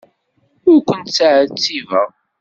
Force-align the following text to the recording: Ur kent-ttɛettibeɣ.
Ur 0.69 0.79
kent-ttɛettibeɣ. 0.87 2.09